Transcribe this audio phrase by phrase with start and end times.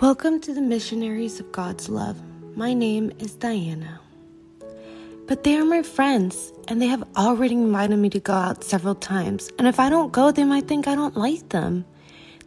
[0.00, 2.22] Welcome to the Missionaries of God's Love.
[2.54, 3.98] My name is Diana.
[5.26, 8.94] But they are my friends, and they have already invited me to go out several
[8.94, 9.50] times.
[9.58, 11.84] And if I don't go, they might think I don't like them.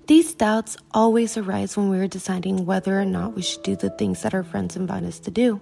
[0.08, 3.90] These doubts always arise when we are deciding whether or not we should do the
[3.90, 5.60] things that our friends invite us to do.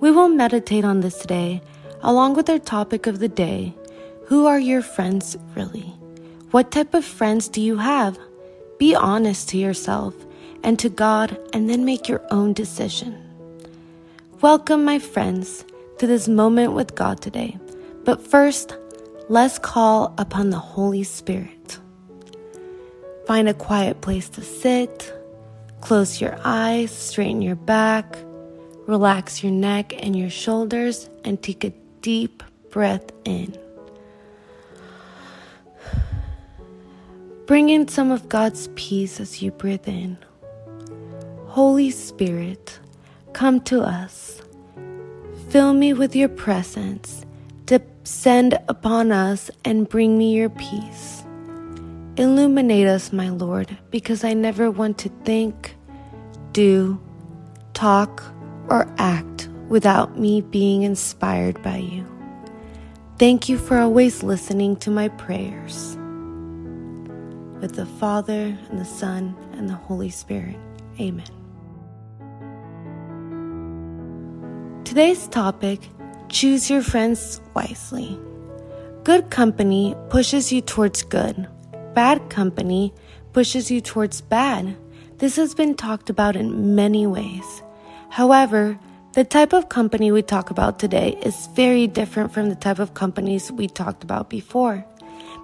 [0.00, 1.62] We will meditate on this today,
[2.02, 3.74] along with our topic of the day
[4.26, 5.94] Who are your friends really?
[6.50, 8.18] What type of friends do you have?
[8.76, 10.14] Be honest to yourself
[10.62, 13.16] and to God, and then make your own decision.
[14.40, 15.64] Welcome, my friends,
[15.98, 17.58] to this moment with God today.
[18.04, 18.76] But first,
[19.28, 21.78] let's call upon the Holy Spirit.
[23.26, 25.12] Find a quiet place to sit,
[25.80, 28.16] close your eyes, straighten your back,
[28.86, 33.56] relax your neck and your shoulders, and take a deep breath in.
[37.46, 40.18] Bring in some of God's peace as you breathe in.
[41.50, 42.78] Holy Spirit,
[43.32, 44.40] come to us.
[45.48, 47.26] Fill me with your presence.
[47.64, 51.24] Descend upon us and bring me your peace.
[52.16, 55.74] Illuminate us, my Lord, because I never want to think,
[56.52, 57.00] do,
[57.74, 58.22] talk,
[58.68, 62.06] or act without me being inspired by you.
[63.18, 65.96] Thank you for always listening to my prayers.
[67.60, 70.56] With the Father, and the Son, and the Holy Spirit.
[71.00, 71.39] Amen.
[74.90, 75.78] Today's topic
[76.30, 78.18] choose your friends wisely.
[79.04, 81.46] Good company pushes you towards good,
[81.94, 82.92] bad company
[83.32, 84.76] pushes you towards bad.
[85.18, 87.62] This has been talked about in many ways.
[88.08, 88.80] However,
[89.12, 92.94] the type of company we talk about today is very different from the type of
[92.94, 94.84] companies we talked about before.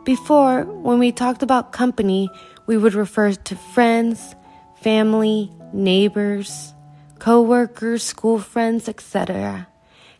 [0.05, 2.29] Before, when we talked about company,
[2.67, 4.35] we would refer to friends,
[4.83, 6.75] family, neighbors,
[7.19, 9.69] co-workers, school friends, etc.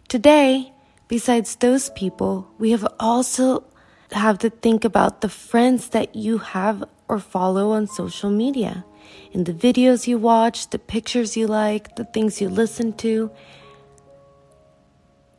[0.09, 0.73] Today,
[1.09, 3.65] besides those people, we have also
[4.13, 8.85] have to think about the friends that you have or follow on social media.
[9.33, 13.31] In the videos you watch, the pictures you like, the things you listen to,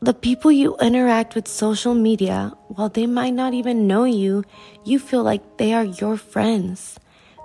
[0.00, 4.44] the people you interact with social media, while they might not even know you,
[4.84, 6.98] you feel like they are your friends.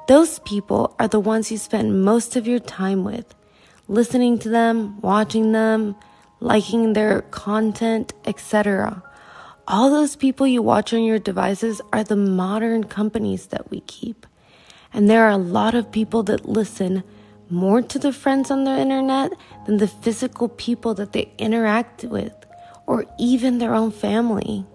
[0.07, 3.33] Those people are the ones you spend most of your time with
[3.87, 5.95] listening to them, watching them,
[6.39, 9.03] liking their content, etc.
[9.67, 14.25] All those people you watch on your devices are the modern companies that we keep.
[14.93, 17.03] And there are a lot of people that listen
[17.49, 19.31] more to the friends on the internet
[19.65, 22.33] than the physical people that they interact with,
[22.87, 24.65] or even their own family.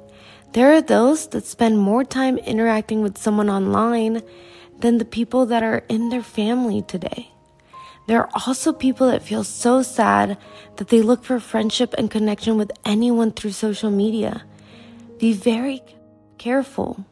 [0.53, 4.23] There are those that spend more time interacting with someone online
[4.79, 7.33] than the people that are in their family today.
[8.09, 10.39] There are also people that feel so sad
[10.77, 14.45] that they look for friendship and connection with anyone through social media.
[15.19, 15.83] Be very
[16.39, 17.05] careful.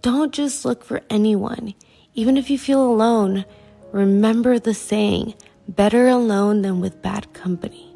[0.00, 1.74] Don't just look for anyone.
[2.14, 3.46] Even if you feel alone,
[3.90, 5.34] remember the saying
[5.66, 7.92] better alone than with bad company.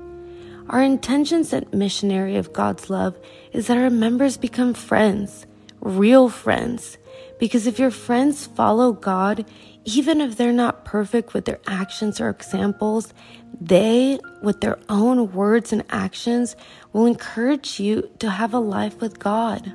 [0.69, 3.17] Our intentions at Missionary of God's Love
[3.53, 5.47] is that our members become friends,
[5.81, 6.99] real friends.
[7.39, 9.45] Because if your friends follow God,
[9.85, 13.13] even if they're not perfect with their actions or examples,
[13.61, 16.57] they, with their own words and actions,
[16.93, 19.73] will encourage you to have a life with God.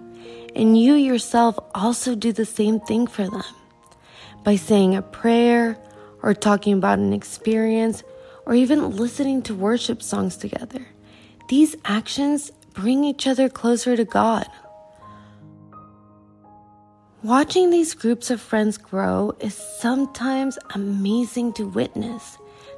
[0.56, 3.44] And you yourself also do the same thing for them
[4.44, 5.78] by saying a prayer
[6.24, 8.04] or talking about an experience
[8.46, 10.88] or even listening to worship songs together.
[11.50, 14.48] These actions bring each other closer to God.
[17.28, 22.38] Watching these groups of friends grow is sometimes amazing to witness.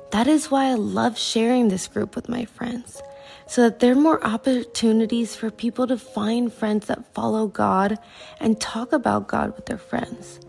[0.10, 3.00] That is why I love sharing this group with my friends,
[3.46, 8.00] so that there are more opportunities for people to find friends that follow God
[8.40, 10.40] and talk about God with their friends.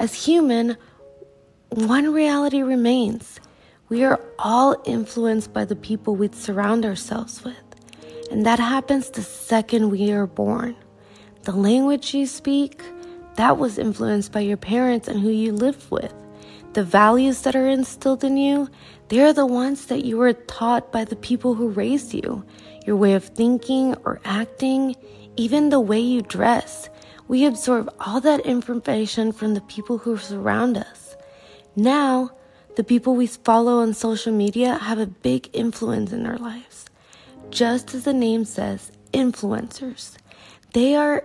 [0.00, 0.76] As human,
[1.68, 3.38] one reality remains.
[3.88, 7.54] We are all influenced by the people we surround ourselves with.
[8.28, 10.74] And that happens the second we are born.
[11.44, 12.82] The language you speak,
[13.36, 16.12] that was influenced by your parents and who you live with.
[16.72, 18.68] The values that are instilled in you,
[19.08, 22.44] they're the ones that you were taught by the people who raised you.
[22.86, 24.94] Your way of thinking or acting,
[25.36, 26.88] even the way you dress.
[27.28, 31.16] We absorb all that information from the people who surround us.
[31.74, 32.30] Now,
[32.76, 36.84] the people we follow on social media have a big influence in our lives.
[37.50, 40.16] Just as the name says, influencers.
[40.72, 41.24] They are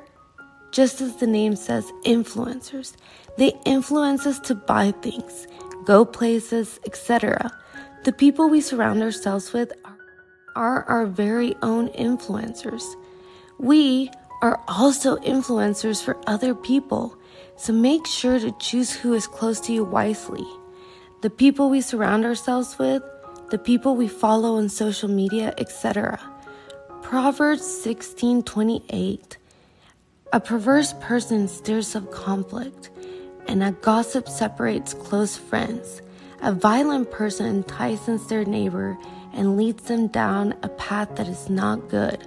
[0.72, 2.96] just as the name says, influencers.
[3.38, 5.48] They influence us to buy things,
[5.86, 7.52] go places, etc.
[8.04, 9.72] The people we surround ourselves with
[10.56, 12.84] are our very own influencers.
[13.58, 14.10] We
[14.42, 17.16] are also influencers for other people,
[17.58, 20.46] so make sure to choose who is close to you wisely.
[21.22, 23.04] The people we surround ourselves with,
[23.52, 26.20] the people we follow on social media, etc.
[27.04, 29.38] Proverbs 16:28
[30.33, 32.89] A perverse person stirs up conflict,
[33.50, 36.01] and a gossip separates close friends.
[36.42, 38.98] A violent person entices their neighbor
[39.33, 42.25] and leads them down a path that is not good.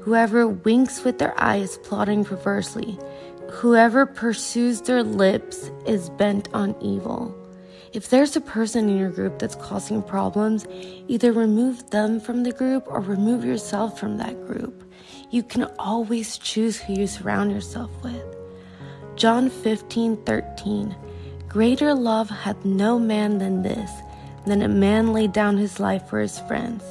[0.00, 2.98] Whoever winks with their eye is plotting perversely.
[3.50, 7.36] Whoever pursues their lips is bent on evil.
[7.92, 10.66] If there's a person in your group that's causing problems,
[11.06, 14.90] either remove them from the group or remove yourself from that group.
[15.32, 18.22] You can always choose who you surround yourself with.
[19.16, 20.94] John 15 13.
[21.48, 23.90] Greater love hath no man than this,
[24.46, 26.84] than a man lay down his life for his friends.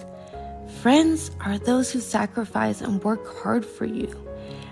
[0.81, 4.09] Friends are those who sacrifice and work hard for you.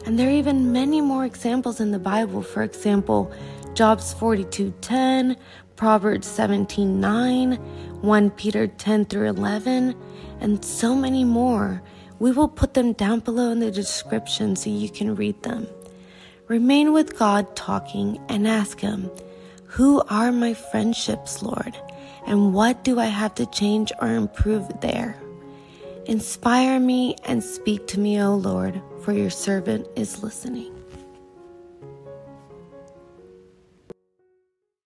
[0.04, 2.42] And there are even many more examples in the Bible.
[2.42, 3.32] For example,
[3.76, 5.38] Jobs 42:10,
[5.76, 7.60] Proverbs 17:9,
[8.02, 9.94] 1 Peter 10 through 11,
[10.42, 11.84] and so many more.
[12.20, 15.68] We will put them down below in the description so you can read them.
[16.48, 19.10] Remain with God talking and ask Him,
[19.66, 21.78] Who are my friendships, Lord?
[22.26, 25.16] And what do I have to change or improve there?
[26.06, 30.79] Inspire me and speak to me, O Lord, for your servant is listening.